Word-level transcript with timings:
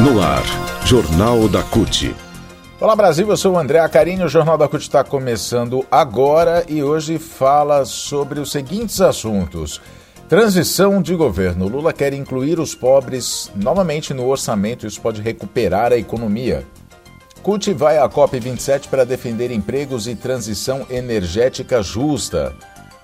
No 0.00 0.22
ar, 0.22 0.44
Jornal 0.86 1.48
da 1.48 1.60
CUT. 1.60 2.14
Olá 2.80 2.94
Brasil, 2.94 3.28
eu 3.28 3.36
sou 3.36 3.54
o 3.54 3.58
André 3.58 3.80
Acarini, 3.80 4.22
o 4.22 4.28
Jornal 4.28 4.56
da 4.56 4.68
CUT 4.68 4.80
está 4.80 5.02
começando 5.02 5.84
agora 5.90 6.64
e 6.68 6.84
hoje 6.84 7.18
fala 7.18 7.84
sobre 7.84 8.38
os 8.38 8.52
seguintes 8.52 9.00
assuntos. 9.00 9.80
Transição 10.28 11.02
de 11.02 11.16
governo. 11.16 11.66
Lula 11.66 11.92
quer 11.92 12.12
incluir 12.12 12.60
os 12.60 12.76
pobres 12.76 13.50
novamente 13.56 14.14
no 14.14 14.28
orçamento 14.28 14.84
e 14.84 14.86
isso 14.86 15.00
pode 15.00 15.20
recuperar 15.20 15.92
a 15.92 15.98
economia. 15.98 16.64
CUT 17.42 17.72
vai 17.72 17.98
à 17.98 18.08
COP27 18.08 18.86
para 18.86 19.04
defender 19.04 19.50
empregos 19.50 20.06
e 20.06 20.14
transição 20.14 20.86
energética 20.88 21.82
justa. 21.82 22.54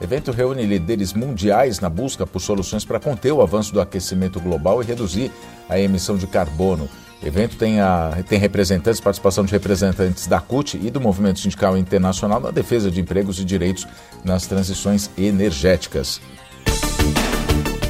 Evento 0.04 0.30
reúne 0.30 0.64
líderes 0.64 1.12
mundiais 1.12 1.80
na 1.80 1.88
busca 1.88 2.26
por 2.26 2.40
soluções 2.40 2.84
para 2.84 3.00
conter 3.00 3.32
o 3.32 3.42
avanço 3.42 3.72
do 3.72 3.80
aquecimento 3.80 4.38
global 4.38 4.82
e 4.82 4.86
reduzir 4.86 5.32
a 5.68 5.78
emissão 5.78 6.16
de 6.16 6.26
carbono. 6.26 6.88
O 7.22 7.26
evento 7.26 7.56
tem, 7.56 7.80
a, 7.80 8.22
tem 8.28 8.38
representantes, 8.38 9.00
participação 9.00 9.44
de 9.44 9.52
representantes 9.52 10.26
da 10.26 10.40
CUT 10.40 10.76
e 10.76 10.90
do 10.90 11.00
Movimento 11.00 11.40
Sindical 11.40 11.76
Internacional 11.76 12.38
na 12.38 12.50
defesa 12.50 12.90
de 12.90 13.00
empregos 13.00 13.40
e 13.40 13.44
direitos 13.44 13.86
nas 14.22 14.46
transições 14.46 15.10
energéticas. 15.16 16.20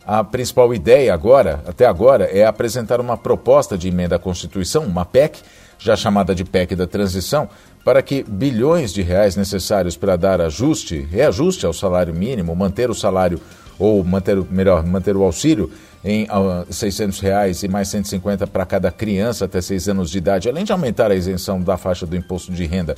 A 0.08 0.24
principal 0.24 0.72
ideia 0.72 1.12
agora, 1.12 1.64
até 1.66 1.88
agora, 1.88 2.26
é 2.26 2.46
apresentar 2.46 3.02
uma 3.02 3.18
proposta 3.18 3.76
de 3.76 3.88
emenda 3.88 4.18
à 4.18 4.20
Constituição, 4.20 4.84
uma 4.84 5.04
PEC, 5.04 5.40
já 5.80 5.96
chamada 5.96 6.36
de 6.36 6.46
PEC 6.46 6.76
da 6.76 6.86
transição, 6.86 7.50
para 7.84 8.04
que 8.04 8.24
bilhões 8.24 8.94
de 8.94 9.02
reais 9.02 9.36
necessários 9.36 9.98
para 9.98 10.16
dar 10.16 10.42
ajuste, 10.42 11.00
reajuste 11.12 11.66
ao 11.66 11.74
salário 11.74 12.14
mínimo, 12.14 12.56
manter 12.56 12.92
o 12.92 12.94
salário 12.94 13.42
ou 13.80 14.04
manter, 14.04 14.40
melhor, 14.52 14.86
manter 14.86 15.18
o 15.18 15.24
auxílio 15.24 15.72
em 16.06 16.26
uh, 16.26 16.30
ah, 16.30 16.66
600 16.70 17.20
reais 17.20 17.64
e 17.64 17.68
mais 17.68 17.88
150 17.88 18.46
para 18.46 18.64
cada 18.64 18.92
criança 18.92 19.46
até 19.46 19.60
6 19.60 19.90
anos 19.90 20.12
de 20.12 20.20
idade, 20.20 20.48
além 20.48 20.64
de 20.64 20.72
aumentar 20.72 21.10
a 21.10 21.16
isenção 21.16 21.60
da 21.60 21.78
faixa 21.78 22.06
do 22.06 22.16
imposto 22.16 22.52
de 22.52 22.64
renda 22.64 22.96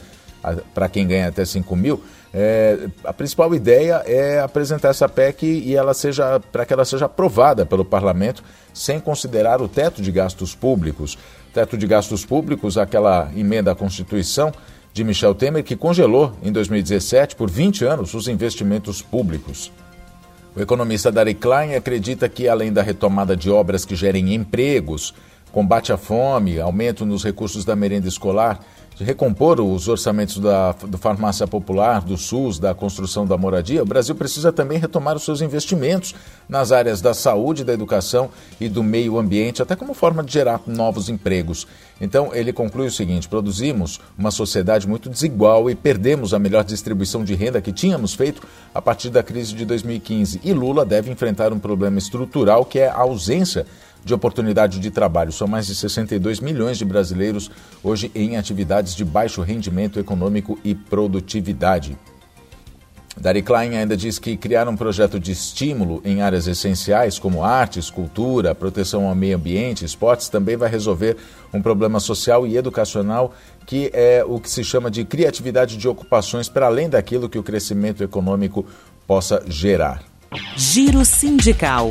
para 0.73 0.87
quem 0.87 1.07
ganha 1.07 1.27
até 1.29 1.43
5 1.43 1.75
mil, 1.75 2.01
é, 2.33 2.77
a 3.03 3.11
principal 3.11 3.53
ideia 3.55 4.03
é 4.05 4.39
apresentar 4.39 4.89
essa 4.89 5.07
PEC 5.09 5.43
e 5.45 5.75
ela 5.75 5.93
seja 5.93 6.39
para 6.51 6.65
que 6.65 6.73
ela 6.73 6.85
seja 6.85 7.05
aprovada 7.05 7.65
pelo 7.65 7.83
parlamento 7.83 8.43
sem 8.73 8.99
considerar 8.99 9.61
o 9.61 9.67
teto 9.67 10.01
de 10.01 10.11
gastos 10.11 10.53
públicos. 10.53 11.17
Teto 11.53 11.77
de 11.77 11.87
gastos 11.87 12.25
públicos, 12.25 12.77
aquela 12.77 13.31
emenda 13.35 13.71
à 13.71 13.75
Constituição 13.75 14.51
de 14.93 15.03
Michel 15.03 15.33
Temer 15.33 15.63
que 15.63 15.75
congelou 15.75 16.33
em 16.43 16.51
2017 16.51 17.35
por 17.35 17.49
20 17.49 17.85
anos 17.85 18.13
os 18.13 18.27
investimentos 18.27 19.01
públicos. 19.01 19.71
O 20.57 20.59
economista 20.59 21.11
Dari 21.11 21.35
Klein 21.35 21.75
acredita 21.75 22.27
que, 22.27 22.47
além 22.47 22.73
da 22.73 22.81
retomada 22.81 23.37
de 23.37 23.47
obras 23.47 23.85
que 23.85 23.95
gerem 23.95 24.33
empregos, 24.33 25.13
combate 25.51 25.93
à 25.93 25.97
fome, 25.97 26.59
aumento 26.59 27.05
nos 27.05 27.23
recursos 27.23 27.63
da 27.63 27.75
merenda 27.75 28.07
escolar, 28.07 28.59
recompor 28.99 29.59
os 29.59 29.87
orçamentos 29.87 30.39
da, 30.39 30.71
do 30.71 30.97
farmácia 30.97 31.45
popular, 31.47 32.01
do 32.01 32.17
SUS, 32.17 32.57
da 32.57 32.73
construção 32.73 33.25
da 33.25 33.37
moradia, 33.37 33.83
o 33.83 33.85
Brasil 33.85 34.15
precisa 34.15 34.51
também 34.51 34.79
retomar 34.79 35.15
os 35.15 35.23
seus 35.23 35.41
investimentos 35.41 36.15
nas 36.49 36.71
áreas 36.71 37.01
da 37.01 37.13
saúde, 37.13 37.63
da 37.63 37.73
educação 37.73 38.29
e 38.59 38.67
do 38.67 38.81
meio 38.81 39.17
ambiente, 39.17 39.61
até 39.61 39.75
como 39.75 39.93
forma 39.93 40.23
de 40.23 40.33
gerar 40.33 40.61
novos 40.65 41.09
empregos. 41.09 41.67
Então, 42.01 42.33
ele 42.33 42.51
conclui 42.51 42.87
o 42.87 42.91
seguinte: 42.91 43.29
produzimos 43.29 43.99
uma 44.17 44.31
sociedade 44.31 44.87
muito 44.87 45.09
desigual 45.09 45.69
e 45.69 45.75
perdemos 45.75 46.33
a 46.33 46.39
melhor 46.39 46.63
distribuição 46.63 47.23
de 47.23 47.35
renda 47.35 47.61
que 47.61 47.71
tínhamos 47.71 48.13
feito 48.13 48.41
a 48.73 48.81
partir 48.81 49.09
da 49.09 49.21
crise 49.21 49.53
de 49.53 49.65
2015. 49.65 50.41
E 50.43 50.53
Lula 50.53 50.85
deve 50.85 51.11
enfrentar 51.11 51.53
um 51.53 51.59
problema 51.59 51.97
estrutural 51.97 52.65
que 52.65 52.79
é 52.79 52.87
a 52.87 52.97
ausência 52.97 53.65
de 54.07 54.13
oportunidade 54.13 54.79
de 54.79 54.89
trabalho. 54.89 55.31
São 55.31 55.47
mais 55.47 55.67
de 55.67 55.75
62 55.75 56.39
milhões 56.39 56.77
de 56.77 56.85
brasileiros 56.85 57.51
hoje 57.83 58.09
em 58.15 58.37
atividades 58.37 58.95
de 58.95 59.05
baixo 59.05 59.41
rendimento 59.41 59.99
econômico 59.99 60.57
e 60.63 60.73
produtividade. 60.73 61.97
Dari 63.19 63.41
Klein 63.41 63.75
ainda 63.75 63.97
diz 63.97 64.19
que 64.19 64.37
criar 64.37 64.67
um 64.67 64.75
projeto 64.75 65.19
de 65.19 65.31
estímulo 65.31 66.01
em 66.05 66.21
áreas 66.21 66.45
essenciais 66.45 67.17
como 67.17 67.43
artes, 67.43 67.89
cultura, 67.89 68.53
proteção 68.53 69.07
ao 69.07 69.15
meio 69.15 69.35
ambiente, 69.35 69.83
esportes 69.83 70.29
também 70.29 70.55
vai 70.55 70.69
resolver 70.69 71.17
um 71.51 71.59
problema 71.59 71.99
social 71.99 72.45
e 72.45 72.55
educacional 72.55 73.33
que 73.65 73.89
é 73.91 74.23
o 74.25 74.39
que 74.39 74.49
se 74.49 74.63
chama 74.63 74.89
de 74.91 75.03
criatividade 75.03 75.77
de 75.77 75.87
ocupações 75.87 76.47
para 76.47 76.67
além 76.67 76.89
daquilo 76.89 77.27
que 77.27 77.39
o 77.39 77.43
crescimento 77.43 78.03
econômico 78.03 78.65
possa 79.07 79.43
gerar. 79.47 80.03
Giro 80.55 81.03
sindical. 81.03 81.89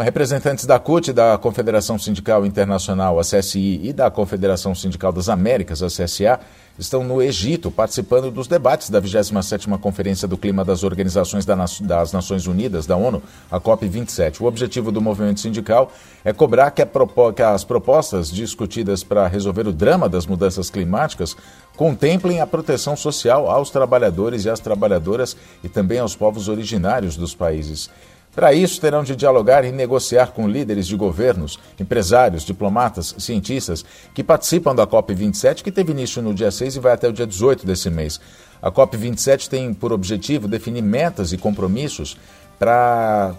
Representantes 0.00 0.64
da 0.64 0.78
CUT, 0.78 1.12
da 1.12 1.36
Confederação 1.36 1.98
Sindical 1.98 2.46
Internacional, 2.46 3.18
a 3.18 3.22
CSI, 3.22 3.80
e 3.82 3.92
da 3.92 4.08
Confederação 4.08 4.72
Sindical 4.72 5.10
das 5.10 5.28
Américas, 5.28 5.82
a 5.82 5.88
CSA, 5.88 6.38
estão 6.78 7.02
no 7.02 7.20
Egito 7.20 7.68
participando 7.68 8.30
dos 8.30 8.46
debates 8.46 8.90
da 8.90 9.02
27ª 9.02 9.76
Conferência 9.80 10.28
do 10.28 10.38
Clima 10.38 10.64
das 10.64 10.84
Organizações 10.84 11.44
das 11.44 12.12
Nações 12.12 12.46
Unidas, 12.46 12.86
da 12.86 12.96
ONU, 12.96 13.20
a 13.50 13.60
COP27. 13.60 14.40
O 14.40 14.44
objetivo 14.44 14.92
do 14.92 15.00
movimento 15.00 15.40
sindical 15.40 15.90
é 16.24 16.32
cobrar 16.32 16.70
que, 16.70 16.86
que 17.34 17.42
as 17.42 17.64
propostas 17.64 18.30
discutidas 18.30 19.02
para 19.02 19.26
resolver 19.26 19.66
o 19.66 19.72
drama 19.72 20.08
das 20.08 20.26
mudanças 20.26 20.70
climáticas 20.70 21.36
contemplem 21.76 22.40
a 22.40 22.46
proteção 22.46 22.96
social 22.96 23.50
aos 23.50 23.70
trabalhadores 23.70 24.44
e 24.44 24.50
às 24.50 24.60
trabalhadoras 24.60 25.36
e 25.64 25.68
também 25.68 25.98
aos 25.98 26.14
povos 26.14 26.46
originários 26.46 27.16
dos 27.16 27.34
países. 27.34 27.90
Para 28.34 28.52
isso, 28.52 28.80
terão 28.80 29.02
de 29.02 29.16
dialogar 29.16 29.64
e 29.64 29.72
negociar 29.72 30.28
com 30.28 30.48
líderes 30.48 30.86
de 30.86 30.96
governos, 30.96 31.58
empresários, 31.78 32.44
diplomatas, 32.44 33.14
cientistas 33.18 33.84
que 34.14 34.22
participam 34.22 34.74
da 34.74 34.86
COP27, 34.86 35.62
que 35.62 35.72
teve 35.72 35.92
início 35.92 36.22
no 36.22 36.32
dia 36.32 36.50
6 36.50 36.76
e 36.76 36.80
vai 36.80 36.92
até 36.92 37.08
o 37.08 37.12
dia 37.12 37.26
18 37.26 37.66
desse 37.66 37.90
mês. 37.90 38.20
A 38.62 38.70
COP27 38.70 39.48
tem 39.48 39.74
por 39.74 39.92
objetivo 39.92 40.46
definir 40.46 40.82
metas 40.82 41.32
e 41.32 41.38
compromissos 41.38 42.16
para 42.58 43.34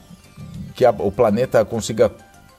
que 0.76 0.86
a, 0.86 0.92
o 0.92 1.12
planeta 1.12 1.64
consiga 1.64 2.12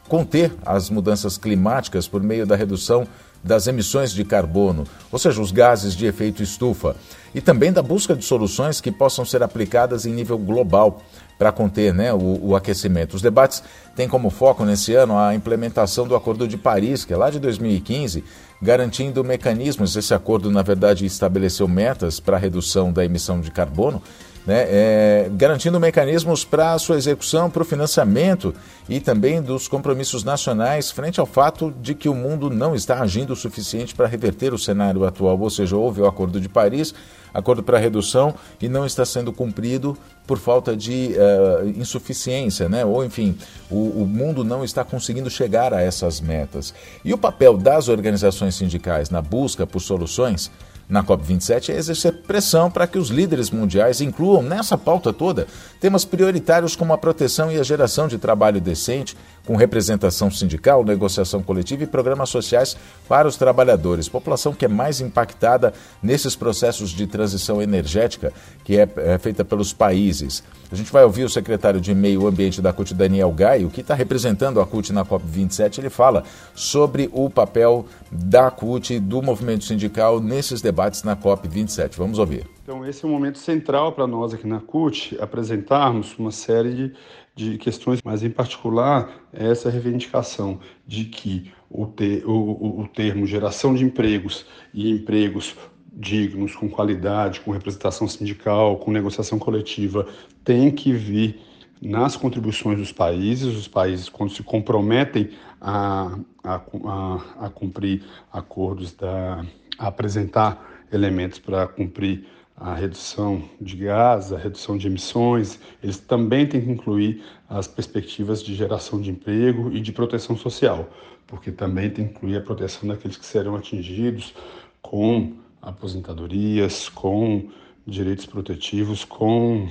conter 0.09 0.53
as 0.67 0.91
mudanças 0.91 1.39
climáticas 1.39 2.09
por 2.09 2.23
meio 2.23 2.47
da 2.47 2.57
redução 2.57 3.07
das 3.43 3.67
emissões 3.67 4.13
de 4.13 4.25
carbono, 4.25 4.85
ou 5.11 5.19
seja, 5.19 5.41
os 5.41 5.51
gases 5.51 5.95
de 5.95 6.07
efeito 6.07 6.43
estufa, 6.43 6.95
e 7.35 7.41
também 7.41 7.73
da 7.73 7.83
busca 7.83 8.15
de 8.15 8.25
soluções 8.25 8.81
que 8.81 8.91
possam 8.91 9.25
ser 9.25 9.43
aplicadas 9.43 10.05
em 10.05 10.13
nível 10.13 10.37
global 10.37 11.03
para 11.39 11.51
conter 11.51 11.95
né, 11.95 12.13
o, 12.13 12.49
o, 12.49 12.57
aquecimento. 12.57 13.15
Os 13.15 13.23
debates 13.23 13.63
têm 13.97 14.07
como 14.07 14.29
foco 14.29 14.65
nesse 14.65 14.95
ano 14.95 15.17
a 15.17 15.35
implementação 15.35 16.07
do 16.07 16.15
Acordo 16.15 16.47
de 16.47 16.59
Paris, 16.59 17.05
que 17.05 17.15
é 17.15 17.17
lá 17.17 17.31
de 17.31 17.39
2015, 17.39 18.23
garantindo 18.61 19.25
mecanismos. 19.25 19.97
Esse 19.97 20.13
acordo, 20.13 20.51
na 20.51 20.61
verdade, 20.61 21.07
estabeleceu 21.07 21.67
metas 21.67 22.21
para 22.21 22.37
a 22.37 22.41
redução 22.41 22.93
da 22.93 23.05
emissão 23.05 23.41
de 23.41 23.51
carbono 23.51 24.03
né, 24.47 24.67
é, 24.69 25.31
garantindo 25.33 25.79
mecanismos 25.79 26.45
para 26.45 26.79
sua 26.79 26.97
execução, 26.97 27.51
para 27.51 27.63
o 27.63 27.65
financiamento 27.65 28.55
e 28.89 29.01
também 29.01 29.41
dos 29.43 29.69
compromissos 29.69 30.25
nacionais 30.25 30.91
frente 30.91 31.21
ao 31.21 31.27
fato 31.27 31.73
de 31.81 31.95
que 31.95 32.09
o 32.09 32.15
mundo 32.15 32.51
não 32.51 32.75
está 32.75 33.01
agindo 33.01 33.33
o 33.33 33.37
suficiente 33.37 33.95
para 33.95 34.07
reverter 34.07 34.53
o 34.53 34.59
cenário 34.59 35.05
atual, 35.05 35.39
ou 35.39 35.51
seja, 35.51 35.77
houve 35.77 36.01
o 36.01 36.07
Acordo 36.07 36.41
de 36.41 36.49
Paris, 36.49 36.95
acordo 37.33 37.63
para 37.63 37.79
redução 37.79 38.35
e 38.61 38.69
não 38.69 38.85
está 38.85 39.05
sendo 39.05 39.33
cumprido 39.33 39.97
por 40.27 40.39
falta 40.39 40.77
de 40.77 41.15
uh, 41.15 41.69
insuficiência, 41.69 42.69
né? 42.69 42.85
ou 42.85 43.05
enfim, 43.05 43.37
o, 43.71 44.03
o 44.03 44.07
mundo 44.07 44.45
não 44.45 44.65
está 44.65 44.85
conseguindo 44.85 45.31
chegar 45.31 45.73
a 45.73 45.81
essas 45.81 46.21
metas. 46.21 46.75
E 47.05 47.13
o 47.13 47.19
papel 47.19 47.57
das 47.57 47.89
organizações 47.89 48.55
sindicais 48.55 49.11
na 49.11 49.23
busca 49.23 49.67
por 49.67 49.81
soluções 49.81 50.51
na 50.91 51.05
COP27 51.05 51.71
é 51.71 51.77
exercer 51.77 52.13
pressão 52.13 52.71
para 52.71 52.87
que 52.87 52.99
os 52.99 53.09
líderes 53.09 53.51
mundiais 53.51 54.01
incluam 54.01 54.43
nessa 54.43 54.77
pauta 54.77 55.13
toda 55.13 55.47
temas 55.81 56.05
prioritários 56.05 56.77
como 56.77 56.93
a 56.93 56.99
proteção 56.99 57.51
e 57.51 57.59
a 57.59 57.63
geração 57.63 58.07
de 58.07 58.19
trabalho 58.19 58.61
decente, 58.61 59.17
com 59.47 59.57
representação 59.57 60.31
sindical, 60.31 60.85
negociação 60.85 61.43
coletiva 61.43 61.85
e 61.85 61.87
programas 61.87 62.29
sociais 62.29 62.77
para 63.09 63.27
os 63.27 63.37
trabalhadores, 63.37 64.09
população 64.09 64.53
que 64.53 64.67
é 64.67 64.69
mais 64.69 65.01
impactada 65.01 65.73
nesses 66.03 66.37
processos 66.37 66.91
de 66.91 67.07
transição 67.07 67.63
energética 67.63 68.33
que 68.65 68.79
é, 68.79 68.89
é 68.97 69.19
feita 69.19 69.45
pelos 69.45 69.73
países. 69.73 70.43
A 70.71 70.77
gente 70.77 70.93
vai 70.93 71.03
ouvir 71.03 71.25
o 71.25 71.29
secretário 71.29 71.81
de 71.81 71.93
Meio 71.93 72.29
Ambiente 72.29 72.63
da 72.63 72.73
CUT, 72.73 72.95
Daniel 72.95 73.33
Gaio, 73.33 73.71
que 73.71 73.81
está 73.81 73.93
representando 73.93 74.61
a 74.61 74.67
CUT 74.67 74.93
na 74.93 75.05
COP27. 75.05 75.79
Ele 75.79 75.91
fala 75.91 76.23
sobre 76.55 77.11
o 77.13 77.29
papel 77.29 77.87
da 78.11 78.53
CUT, 78.53 79.01
do 79.01 79.21
movimento 79.21 79.65
sindical, 79.65 80.21
nesses 80.21 80.61
debates 80.61 80.80
na 81.05 81.17
COP27. 81.17 81.97
Vamos 81.97 82.19
ouvir. 82.19 82.47
Então, 82.63 82.87
esse 82.87 83.05
é 83.05 83.09
um 83.09 83.11
momento 83.11 83.39
central 83.39 83.93
para 83.93 84.07
nós 84.07 84.33
aqui 84.33 84.47
na 84.47 84.61
CUT, 84.61 85.17
apresentarmos 85.21 86.19
uma 86.19 86.31
série 86.31 86.73
de, 86.73 86.93
de 87.35 87.59
questões, 87.59 88.01
mas 88.05 88.23
em 88.23 88.31
particular 88.31 89.11
essa 89.33 89.69
reivindicação 89.69 90.59
de 90.87 91.05
que 91.05 91.53
o, 91.71 91.87
ter, 91.87 92.25
o, 92.27 92.81
o 92.81 92.89
termo 92.89 93.27
geração 93.27 93.75
de 93.75 93.85
empregos 93.85 94.47
e 94.73 94.91
empregos 94.91 95.55
dignos, 95.93 96.55
com 96.57 96.69
qualidade, 96.69 97.41
com 97.41 97.51
representação 97.51 98.09
sindical, 98.09 98.79
com 98.79 98.91
negociação 98.91 99.39
coletiva, 99.39 100.07
tem 100.43 100.71
que 100.71 100.93
vir 100.93 101.41
nas 101.81 102.17
contribuições 102.17 102.79
dos 102.79 102.93
países. 102.93 103.57
Os 103.57 103.69
países, 103.69 104.09
quando 104.09 104.33
se 104.33 104.43
comprometem 104.43 105.31
a, 105.61 106.19
a, 106.45 106.55
a, 106.55 107.47
a 107.47 107.51
cumprir 107.51 108.03
acordos, 108.33 108.93
da, 108.93 109.45
a 109.79 109.89
apresentar 109.89 110.70
elementos 110.93 111.39
para 111.39 111.67
cumprir 111.67 112.27
a 112.57 112.75
redução 112.75 113.43
de 113.59 113.77
gás, 113.77 114.33
a 114.33 114.39
redução 114.39 114.77
de 114.77 114.87
emissões, 114.87 115.59
eles 115.83 115.99
também 115.99 116.47
têm 116.47 116.61
que 116.61 116.71
incluir 116.71 117.23
as 117.49 117.67
perspectivas 117.67 118.43
de 118.43 118.55
geração 118.55 119.01
de 119.01 119.11
emprego 119.11 119.73
e 119.73 119.81
de 119.81 119.93
proteção 119.93 120.37
social, 120.37 120.91
porque 121.27 121.51
também 121.51 121.89
tem 121.89 122.07
que 122.07 122.13
incluir 122.13 122.37
a 122.37 122.41
proteção 122.43 122.87
daqueles 122.87 123.17
que 123.17 123.25
serão 123.25 123.57
atingidos 123.57 124.35
com 124.83 125.33
aposentadorias, 125.63 126.89
com 126.91 127.49
direitos 127.87 128.27
protetivos, 128.27 129.07
com 129.07 129.67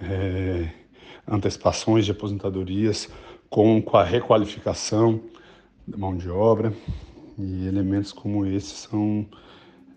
é, 0.00 0.68
antecipações 1.26 2.04
de 2.04 2.12
aposentadorias, 2.12 3.08
com 3.50 3.82
a 3.92 4.04
requalificação 4.04 5.20
da 5.86 5.96
mão 5.96 6.16
de 6.16 6.28
obra. 6.30 6.72
E 7.38 7.66
elementos 7.66 8.12
como 8.12 8.46
esses 8.46 8.72
são 8.72 9.26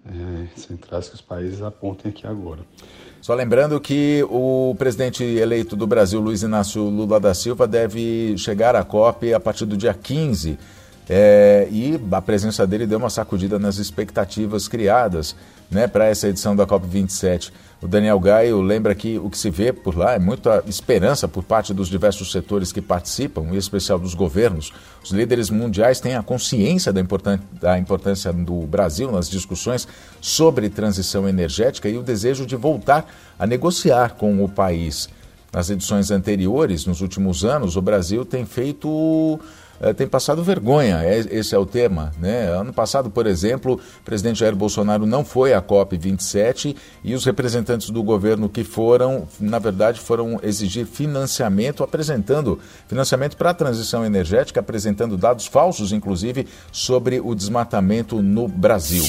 é, 0.06 0.60
centrais 0.60 1.10
que 1.10 1.16
os 1.16 1.22
países 1.22 1.62
apontem 1.62 2.10
aqui 2.12 2.26
agora. 2.26 2.62
Só 3.22 3.36
lembrando 3.36 3.80
que 3.80 4.26
o 4.30 4.76
presidente 4.78 5.24
eleito 5.24 5.76
do 5.76 5.86
Brasil, 5.86 6.20
Luiz 6.20 6.42
Inácio 6.42 6.82
Lula 6.84 7.20
da 7.20 7.34
Silva, 7.34 7.68
deve 7.68 8.36
chegar 8.38 8.76
à 8.76 8.84
COP 8.84 9.34
a 9.34 9.40
partir 9.40 9.66
do 9.66 9.78
dia 9.78 9.94
15 9.94 10.58
é, 11.10 11.68
e 11.70 12.00
a 12.12 12.22
presença 12.22 12.66
dele 12.66 12.88
deu 12.88 12.98
uma 12.98 13.10
sacudida 13.10 13.60
nas 13.60 13.78
expectativas 13.78 14.68
criadas 14.68 15.36
né, 15.70 15.88
para 15.88 16.06
essa 16.06 16.28
edição 16.28 16.56
da 16.56 16.66
COP27. 16.66 17.52
O 17.82 17.88
Daniel 17.88 18.20
Gaio 18.20 18.62
lembra 18.62 18.94
que 18.94 19.18
o 19.18 19.28
que 19.28 19.38
se 19.38 19.50
vê 19.50 19.74
por 19.74 19.98
lá 19.98 20.14
é 20.14 20.20
muita 20.20 20.64
esperança 20.68 21.28
por 21.28 21.44
parte 21.44 21.74
dos 21.74 21.90
diversos 21.90 22.32
setores 22.32 22.72
que 22.72 22.80
participam, 22.80 23.42
em 23.52 23.56
especial 23.56 23.98
dos 23.98 24.14
governos. 24.14 24.72
Os 25.04 25.10
líderes 25.10 25.50
mundiais 25.50 26.00
têm 26.00 26.16
a 26.16 26.22
consciência 26.22 26.94
da, 26.94 27.02
da 27.60 27.80
importância 27.80 28.32
do 28.32 28.68
Brasil 28.68 29.12
nas 29.12 29.28
discussões 29.28 29.88
sobre 30.22 30.70
transição 30.70 31.28
energética 31.28 31.90
e 31.90 31.98
o 31.98 32.04
desejo 32.04 32.46
de 32.46 32.56
voltar 32.56 33.12
a 33.40 33.48
negociar 33.48 34.14
com 34.14 34.44
o 34.44 34.48
país. 34.48 35.10
Nas 35.52 35.72
edições 35.72 36.12
anteriores, 36.12 36.86
nos 36.86 37.02
últimos 37.02 37.44
anos, 37.44 37.76
o 37.76 37.82
Brasil 37.82 38.24
tem 38.24 38.46
feito 38.46 39.40
é, 39.82 39.94
tem 39.94 40.08
passado 40.08 40.44
vergonha, 40.44 41.04
é, 41.04 41.18
esse 41.32 41.56
é 41.56 41.58
o 41.58 41.66
tema. 41.66 42.12
Né? 42.20 42.44
Ano 42.50 42.72
passado, 42.72 43.10
por 43.10 43.26
exemplo, 43.26 43.74
o 44.00 44.04
presidente 44.06 44.40
Jair 44.40 44.56
Bolsonaro 44.56 45.08
não 45.08 45.26
foi 45.26 45.54
à 45.54 45.62
COP27 45.62 46.76
e 47.04 47.16
os 47.16 47.26
representantes 47.26 47.90
do 47.90 48.04
governo 48.04 48.48
que 48.48 48.64
foram, 48.64 49.28
na 49.40 49.58
verdade, 49.58 50.00
foram 50.00 50.40
exigir 50.44 50.86
financiamento, 50.86 51.84
apresentando 51.84 52.60
financiamento 52.88 53.36
para 53.36 53.50
a 53.50 53.54
transição 53.56 54.06
energética, 54.06 54.60
apresentando 54.60 55.18
dados 55.18 55.48
falsos, 55.48 55.92
inclusive, 55.92 56.48
sobre 56.72 57.20
o 57.20 57.34
desmatamento 57.34 58.22
no 58.22 58.48
Brasil. 58.48 59.04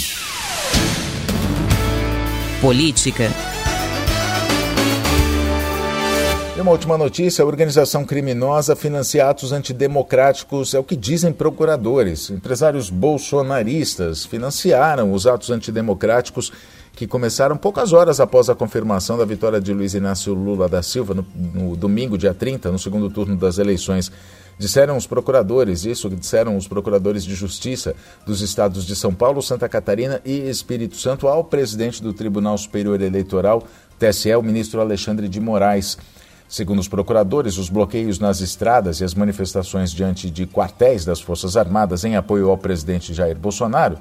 Política. 2.62 3.51
Uma 6.62 6.70
última 6.70 6.96
notícia: 6.96 7.42
a 7.42 7.46
organização 7.46 8.04
criminosa 8.04 8.76
financia 8.76 9.28
atos 9.28 9.50
antidemocráticos, 9.50 10.74
é 10.74 10.78
o 10.78 10.84
que 10.84 10.94
dizem 10.94 11.32
procuradores. 11.32 12.30
Empresários 12.30 12.88
bolsonaristas 12.88 14.24
financiaram 14.24 15.12
os 15.12 15.26
atos 15.26 15.50
antidemocráticos 15.50 16.52
que 16.92 17.04
começaram 17.04 17.56
poucas 17.56 17.92
horas 17.92 18.20
após 18.20 18.48
a 18.48 18.54
confirmação 18.54 19.18
da 19.18 19.24
vitória 19.24 19.60
de 19.60 19.72
Luiz 19.72 19.94
Inácio 19.94 20.32
Lula 20.34 20.68
da 20.68 20.84
Silva 20.84 21.14
no, 21.14 21.26
no 21.34 21.74
domingo, 21.74 22.16
dia 22.16 22.32
30, 22.32 22.70
no 22.70 22.78
segundo 22.78 23.10
turno 23.10 23.34
das 23.34 23.58
eleições. 23.58 24.12
Disseram 24.56 24.96
os 24.96 25.04
procuradores, 25.04 25.84
isso 25.84 26.08
disseram 26.10 26.56
os 26.56 26.68
procuradores 26.68 27.24
de 27.24 27.34
justiça 27.34 27.92
dos 28.24 28.40
estados 28.40 28.86
de 28.86 28.94
São 28.94 29.12
Paulo, 29.12 29.42
Santa 29.42 29.68
Catarina 29.68 30.20
e 30.24 30.48
Espírito 30.48 30.96
Santo 30.96 31.26
ao 31.26 31.42
presidente 31.42 32.00
do 32.00 32.12
Tribunal 32.12 32.56
Superior 32.56 33.00
Eleitoral, 33.00 33.64
TSE, 33.98 34.32
o 34.36 34.42
ministro 34.42 34.80
Alexandre 34.80 35.28
de 35.28 35.40
Moraes. 35.40 35.98
Segundo 36.52 36.80
os 36.80 36.86
procuradores, 36.86 37.56
os 37.56 37.70
bloqueios 37.70 38.18
nas 38.18 38.42
estradas 38.42 39.00
e 39.00 39.04
as 39.04 39.14
manifestações 39.14 39.90
diante 39.90 40.28
de 40.28 40.46
quartéis 40.46 41.02
das 41.02 41.18
Forças 41.18 41.56
Armadas 41.56 42.04
em 42.04 42.14
apoio 42.14 42.50
ao 42.50 42.58
presidente 42.58 43.14
Jair 43.14 43.38
Bolsonaro, 43.38 43.96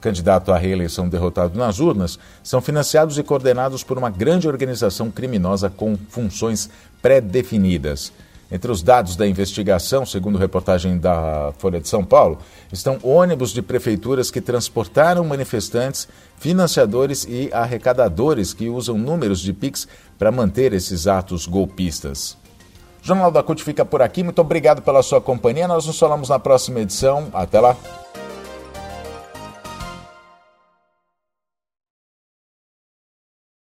candidato 0.00 0.52
à 0.52 0.56
reeleição 0.56 1.08
derrotado 1.08 1.58
nas 1.58 1.80
urnas, 1.80 2.16
são 2.44 2.60
financiados 2.60 3.18
e 3.18 3.24
coordenados 3.24 3.82
por 3.82 3.98
uma 3.98 4.08
grande 4.08 4.46
organização 4.46 5.10
criminosa 5.10 5.68
com 5.68 5.98
funções 6.08 6.70
pré-definidas. 7.02 8.12
Entre 8.50 8.70
os 8.70 8.80
dados 8.80 9.16
da 9.16 9.26
investigação, 9.26 10.06
segundo 10.06 10.38
reportagem 10.38 10.98
da 10.98 11.52
Folha 11.58 11.80
de 11.80 11.88
São 11.88 12.04
Paulo, 12.04 12.38
estão 12.72 12.98
ônibus 13.02 13.52
de 13.52 13.60
prefeituras 13.60 14.30
que 14.30 14.40
transportaram 14.40 15.24
manifestantes, 15.24 16.06
financiadores 16.38 17.26
e 17.28 17.50
arrecadadores 17.52 18.54
que 18.54 18.68
usam 18.68 18.96
números 18.96 19.40
de 19.40 19.52
PIX 19.52 19.88
para 20.16 20.30
manter 20.30 20.72
esses 20.72 21.08
atos 21.08 21.46
golpistas. 21.46 22.36
O 23.02 23.06
Jornal 23.06 23.30
da 23.30 23.42
CUT 23.42 23.62
fica 23.62 23.84
por 23.84 24.00
aqui. 24.00 24.22
Muito 24.22 24.40
obrigado 24.40 24.82
pela 24.82 25.02
sua 25.02 25.20
companhia. 25.20 25.68
Nós 25.68 25.86
nos 25.86 25.98
falamos 25.98 26.28
na 26.28 26.38
próxima 26.38 26.80
edição. 26.80 27.28
Até 27.32 27.60
lá. 27.60 27.76